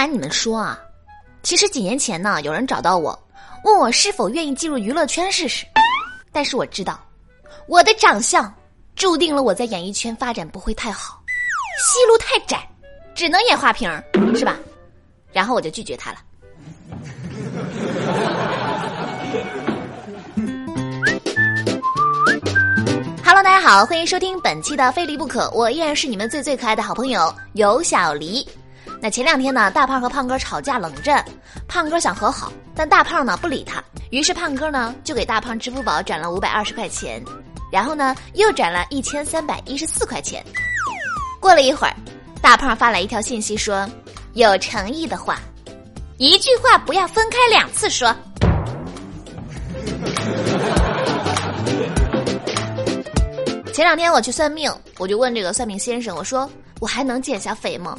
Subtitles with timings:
[0.00, 0.80] 瞒你们说啊，
[1.42, 3.22] 其实几年前呢，有人找到我，
[3.64, 5.66] 问我是否愿意进入娱乐圈试试。
[6.32, 6.98] 但是我知道，
[7.66, 8.50] 我的长相
[8.96, 11.22] 注定了我在演艺圈发展不会太好，
[11.84, 12.66] 戏路太窄，
[13.14, 13.90] 只能演花瓶，
[14.34, 14.56] 是吧？
[15.34, 16.18] 然后我就拒绝他了。
[23.22, 28.48] Hello，大家好，欢迎收听本期的《非离不可》，我依然是你们最最可爱的好朋友尤小黎。
[29.02, 31.24] 那前两天呢，大胖和胖哥吵架冷战，
[31.66, 37.24] 胖哥想和好，但大胖呢不理他，于是胖哥呢就给大胖支付宝转了五百二十块钱，
[37.72, 40.44] 然后呢又转了一千三百一十四块钱。
[41.40, 41.96] 过了一会儿，
[42.42, 43.88] 大胖发来一条信息说
[44.34, 45.40] ：“有诚意的话，
[46.18, 48.14] 一句话不要分开两次说。”
[53.72, 56.46] 前两天我去算命，我就问这个算命先生，我说
[56.80, 57.96] 我还能减下肥吗？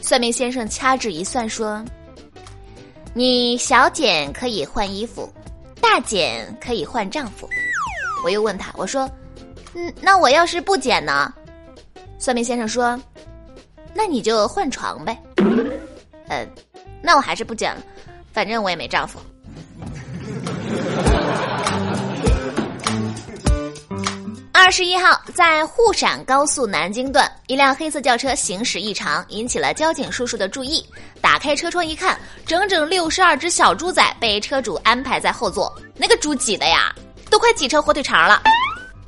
[0.00, 1.84] 算命先生掐指一算说
[3.14, 5.32] ：“你小减可以换衣服，
[5.80, 7.48] 大减可以换丈夫。”
[8.24, 9.08] 我又问他，我说
[9.74, 11.32] ：“嗯，那我要是不减呢？”
[12.18, 13.00] 算命先生说
[13.94, 15.16] ：“那你就换床呗。”
[16.28, 16.46] 呃，
[17.02, 17.82] 那我还是不减了，
[18.32, 19.18] 反正我也没丈夫。
[24.70, 30.86] 二十一号，在沪陕高速南京段，一辆黑色轿车行驶异常，引起了交警叔叔的注意。
[31.20, 36.94] 打开车窗一看，整整六十二只小猪仔被车主安排在后座，那个猪挤的呀，
[37.28, 38.40] 都快挤成火腿肠了。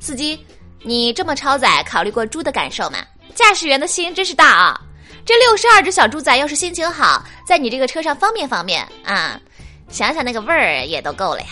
[0.01, 0.45] 司机，
[0.81, 2.97] 你这么超载，考虑过猪的感受吗？
[3.33, 4.77] 驾驶员的心真是大啊！
[5.25, 9.39] 这六十二只小猪仔要是心情好，在你这个车上方便方便啊，
[9.87, 11.47] 想想那个味儿也都够了呀。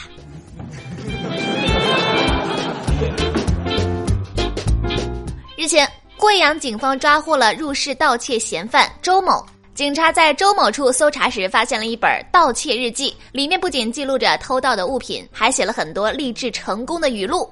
[5.62, 9.46] 日前，贵阳警方抓获了入室盗窃嫌犯周某。
[9.76, 17.48] 警察在周某处搜查时，发现了一本盗窃日记，里面不仅记录着偷盗的物品，还写了很多励志成功的语录：“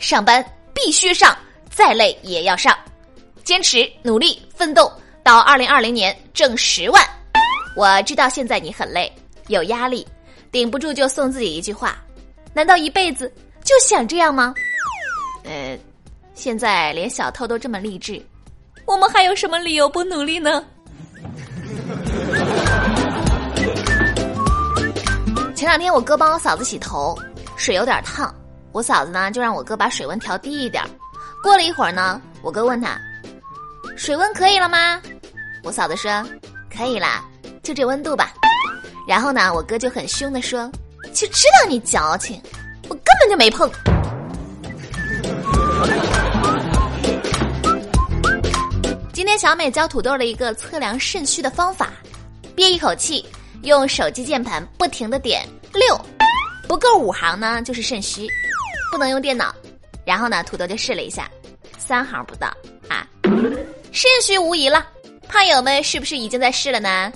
[0.00, 1.36] 上班必须上，
[1.68, 2.74] 再累也要上，
[3.44, 4.90] 坚持努力奋斗，
[5.22, 7.06] 到二零二零年挣十万。”
[7.76, 9.12] 我知道现在你很累，
[9.48, 10.08] 有压力，
[10.50, 12.02] 顶不住就送自己一句话：
[12.54, 13.30] 难道一辈子
[13.62, 14.54] 就想这样吗？
[16.40, 18.18] 现在连小偷都这么励志，
[18.86, 20.64] 我们还有什么理由不努力呢？
[25.54, 27.14] 前两天我哥帮我嫂子洗头，
[27.56, 28.34] 水有点烫，
[28.72, 30.82] 我嫂子呢就让我哥把水温调低一点。
[31.42, 32.98] 过了一会儿呢，我哥问他，
[33.94, 34.98] 水温可以了吗？
[35.62, 36.10] 我嫂子说
[36.74, 37.22] 可以啦，
[37.62, 38.32] 就这温度吧。
[39.06, 40.72] 然后呢，我哥就很凶的说，
[41.12, 42.40] 就知道你矫情，
[42.88, 43.70] 我根本就没碰。
[49.30, 51.92] 今天小美教土豆了一个测量肾虚的方法，
[52.56, 53.24] 憋一口气，
[53.62, 55.96] 用手机键盘不停的点六，
[56.66, 58.26] 不够五行呢就是肾虚，
[58.90, 59.54] 不能用电脑。
[60.04, 61.30] 然后呢，土豆就试了一下，
[61.78, 62.48] 三行不到
[62.88, 63.06] 啊，
[63.92, 64.84] 肾虚无疑了。
[65.28, 67.12] 胖友们是不是已经在试了呢？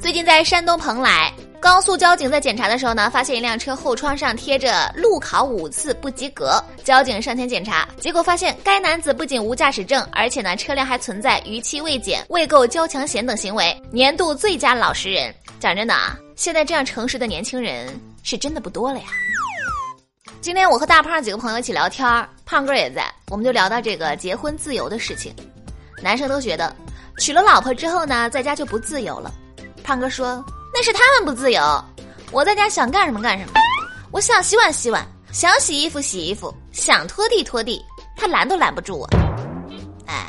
[0.00, 1.30] 最近在山东蓬莱。
[1.64, 6.62] 高速交警在检查的时候呢，发现一辆车后窗上贴着“路考五次不及格”。
[6.84, 15.34] 交警上前检查，结果发现该男子不仅无驾驶证，而且呢，车辆还存在逾期未检、未购交强险等行为，年度最佳老实人。
[15.58, 19.06] 讲真的啊，现在这样诚实的年轻人是真的不多了呀。
[20.42, 22.06] 今天我和大胖几个朋友一起聊天，
[22.44, 25.34] 胖哥也在，我们就聊到这个结婚自由的事情。
[26.02, 26.76] 男生都觉得
[27.16, 29.32] 娶了老婆之后呢，在家就不自由了。
[29.82, 30.44] 胖哥说。
[30.76, 31.84] 那是他们不自由，
[32.32, 33.52] 我在家想干什么干什么，
[34.10, 37.80] 我想洗碗洗碗，想洗衣服洗衣服，想拖地拖地，
[38.16, 39.08] 他拦都拦不住我。
[40.06, 40.26] 哎，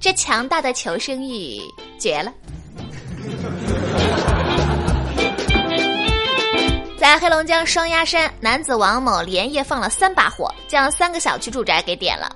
[0.00, 1.60] 这强大的求生欲
[2.00, 2.32] 绝了！
[6.98, 12.28] 在黑龙江双鸭山，男子王某连夜放了三把火，将三个小区住宅给点了。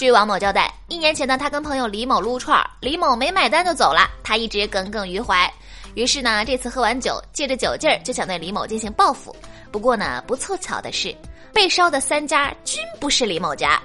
[0.00, 5.46] 据王某交代，一年前呢，他跟朋友李某撸串李某没买单就走了，他一直耿耿于怀。
[5.92, 9.36] 于是呢，这次喝完酒，借着酒劲儿就想对李某进行报复。
[9.70, 11.14] 不过呢，不凑巧的是，
[11.52, 13.78] 被烧的三家均不是李某家，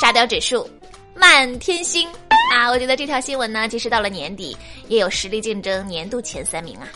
[0.00, 0.70] 沙雕指数
[1.16, 2.08] 满天星
[2.54, 2.70] 啊！
[2.70, 4.56] 我觉得这条新闻呢，即使到了年底，
[4.86, 6.86] 也有实力竞争年度前三名啊。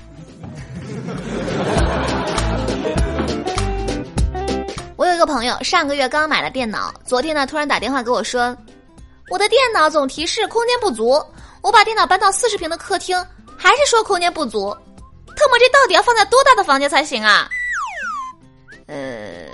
[5.26, 8.56] 朋友，上个月刚买了电脑，昨天呢突然打电话给我说，
[9.30, 11.22] 我的电脑总提示空间不足，
[11.62, 13.16] 我把电脑搬到四十平的客厅。
[13.56, 14.76] 还是说空间不足，
[15.36, 17.48] 特么这到底要放在多大的房间才行啊？
[18.86, 19.46] 呃，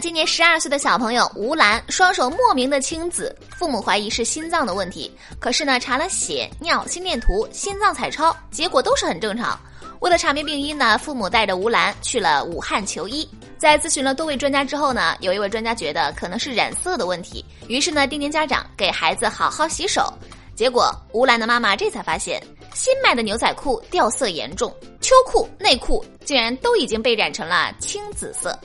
[0.00, 5.10] 今年十二岁的小朋友吴兰双手莫名的青紫，父母怀疑是心脏的问题。
[5.38, 9.58] 可是呢，查了血、尿、心电图、心脏彩超，结果都是很正常。
[10.00, 13.28] 为了查明病因呢，父母带着吴兰去了武汉求医。
[13.56, 20.12] 在咨询了多位专家之后呢，有一位专家觉得可能是染色的问题，于是呢，叮咛家长给孩子好好洗手。
[20.54, 22.42] 结果吴兰的妈妈这才发现，
[22.74, 28.58] 新买的牛仔裤掉色严重，秋裤、内裤竟然都已经被染成了青紫色。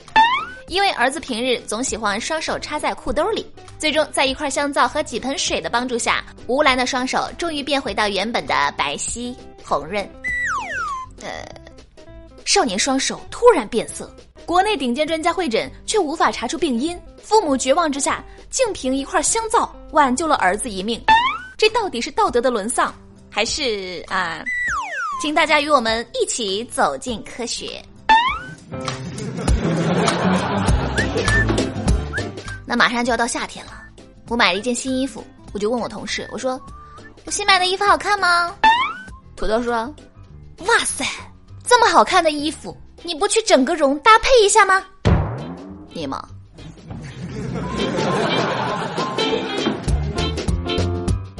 [0.70, 3.44] 因为儿子平日总喜欢双手插在裤兜里，
[3.76, 9.34] 最终在一块香皂和几盆水的帮助下，吴兰的双手终于变回到原本的白皙
[9.64, 10.08] 红润。
[11.22, 11.44] 呃，
[12.44, 14.08] 少年双手突然变色，
[14.46, 21.02] 国内顶尖专家会诊却无法查出病因，父母绝望之下，竟凭一块香皂挽救了儿子一命。
[21.58, 22.94] 这到底是道德的沦丧，
[23.28, 24.44] 还是啊？
[25.20, 27.82] 请大家与我们一起走进科学。
[32.70, 33.72] 那马上就要到夏天了，
[34.28, 36.52] 我买了一件新衣服，我就问我同事，我说
[37.26, 38.54] ：“我新买的衣服好看吗？”
[39.34, 39.92] 土豆说。
[40.58, 41.04] 哇塞，
[41.66, 44.84] 这么好看的衣服，你不去整个容搭配一下吗？
[45.88, 46.24] 你吗？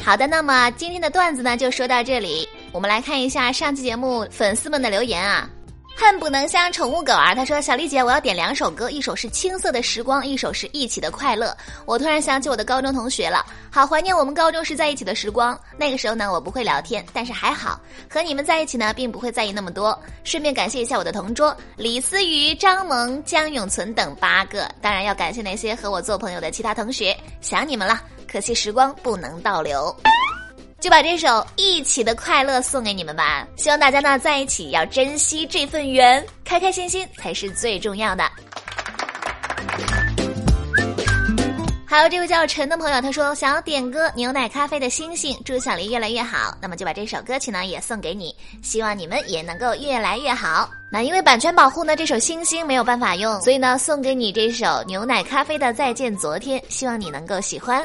[0.02, 5.48] 好的，那么今天的段子呢就说到这里，我们来看一下上期节目粉丝们的留言啊。
[6.00, 11.54] 恨不能像宠物狗儿，他说：“小丽姐，我要点两首歌，一首是《青涩的时光》，一首是一起的快乐。”
[11.84, 15.60] 我突然想起我的高中同学了，好怀念我们高中时在一起的时光。
[15.76, 19.96] 那个时候呢，我不会聊天，但是还好和你们在一起呢，并不会在意那么多。
[20.24, 28.00] 顺便感谢一下我的同桌李思雨、张萌、江永存等八个，当然要感谢那些和我做朋友的其他同学，想你们了。
[28.26, 29.94] 可惜时光不能倒流。
[30.80, 38.24] 就把这首《一起的快乐》送给你们吧，希望大家呢在一起要珍惜这份缘，开开心心才是最重要的。
[41.86, 46.56] 还有这位叫陈的朋友，他说想要点歌《牛奶咖啡的星星》，祝小黎越来越好。
[46.62, 50.70] 那么就把这首歌曲呢也送给你，希望你们也能够越来越好。
[50.90, 57.84] 那因为版权保护呢，这首《星星》没有办法用，所以呢送给你这首牛奶咖啡的《再见昨天》，希望你能够喜欢。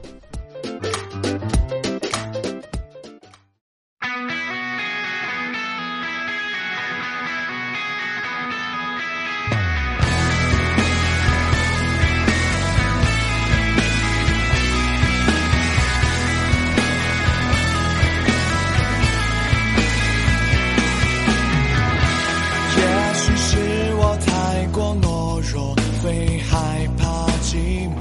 [26.03, 27.93] 会害怕寂寞，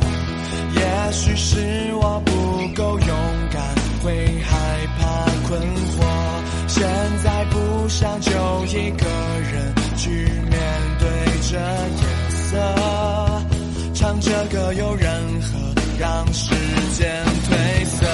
[0.74, 2.32] 也许是我不
[2.74, 3.08] 够勇
[3.52, 3.62] 敢，
[4.02, 4.56] 会害
[4.98, 6.02] 怕困惑，
[6.66, 6.88] 现
[7.22, 8.30] 在不想就
[8.66, 9.06] 一个
[9.52, 10.10] 人去
[10.48, 10.58] 面
[10.98, 11.08] 对
[11.42, 12.56] 这夜色，
[13.92, 15.10] 唱着歌，有任
[15.42, 15.58] 何
[15.98, 16.54] 让时
[16.92, 18.06] 间褪色，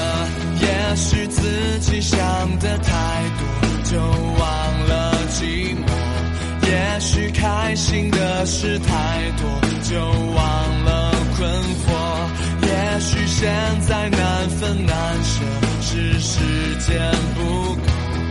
[0.62, 2.18] 也许自己想
[2.58, 3.46] 的太多，
[3.84, 5.86] 就忘了寂寞，
[6.66, 9.65] 也许开心的事太多。
[9.88, 11.86] 就忘了困惑。
[12.62, 12.68] 也
[13.00, 13.48] 许现
[13.82, 15.44] 在难分难舍，
[15.80, 16.40] 是时
[16.80, 16.98] 间
[17.34, 17.40] 不
[17.74, 17.80] 够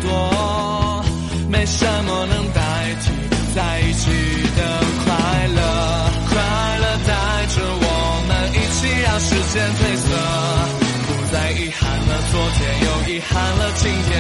[0.01, 1.05] 多。
[1.49, 2.61] 没什么能代
[3.01, 3.11] 替
[3.55, 4.11] 在一起
[4.57, 4.59] 的
[5.05, 5.61] 快乐，
[6.27, 6.33] 快
[6.79, 7.13] 乐带
[7.47, 7.87] 着我
[8.27, 10.07] 们一起让时间褪色，
[11.07, 14.11] 不再遗憾了昨天，又遗憾了今天，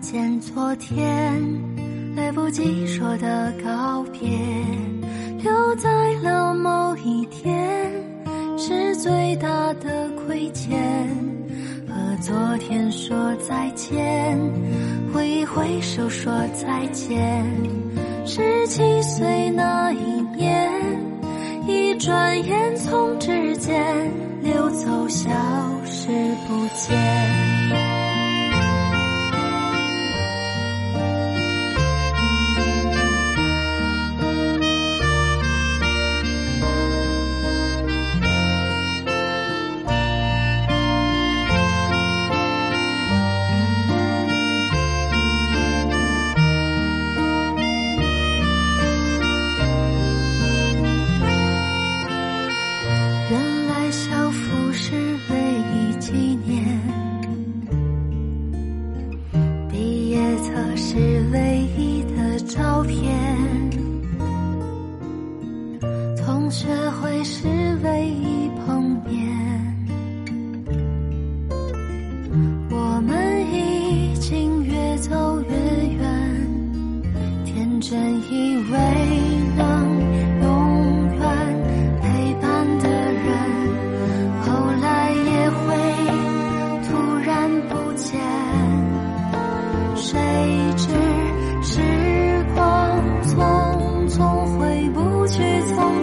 [0.00, 1.42] 见，昨天，
[2.16, 4.28] 来不及说的告别，
[5.42, 5.90] 留在
[6.22, 7.92] 了某一天，
[8.56, 10.78] 是最大的亏欠。
[11.88, 14.38] 和昨天说再见，
[15.12, 17.44] 挥一挥手说再见。
[18.24, 20.70] 十七岁那一年，
[21.66, 24.10] 一转眼从指尖
[24.42, 25.30] 溜走，消
[25.84, 26.08] 失
[26.46, 27.37] 不见。
[60.98, 61.47] 只为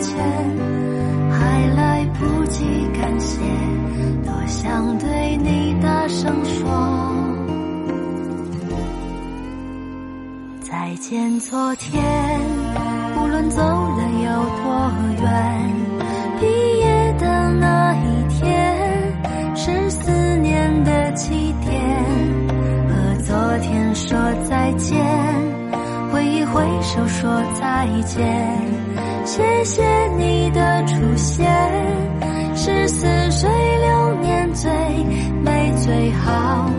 [0.05, 0.15] 前，
[1.31, 3.39] 还来不及感谢，
[4.23, 6.61] 多想对你大声说。
[10.61, 12.03] 再见，昨天，
[13.17, 14.29] 无论走了有
[14.61, 14.65] 多
[15.23, 15.25] 远，
[16.39, 16.45] 毕
[16.79, 18.35] 业的那一天
[19.55, 21.73] 是思念的起点。
[22.87, 22.93] 和
[23.23, 25.03] 昨天说再见，
[26.11, 28.25] 挥一挥手说再见，
[29.35, 29.83] 谢谢
[30.15, 31.45] 你的出现，
[32.55, 34.71] 是似水流年最
[35.43, 36.71] 美最好。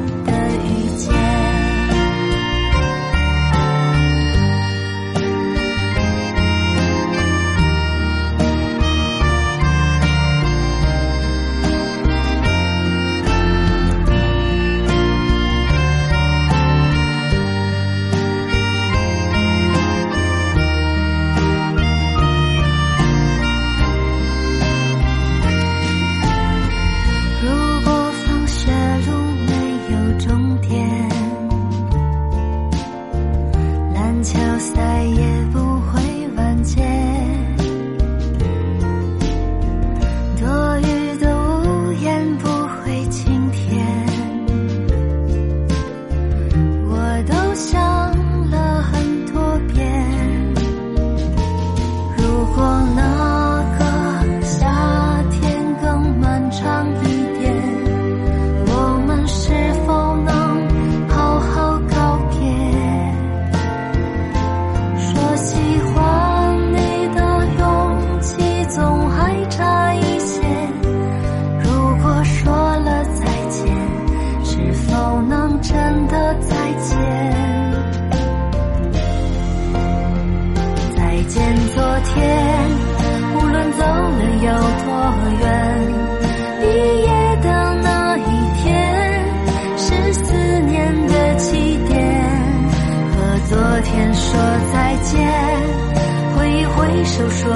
[97.19, 97.56] 都说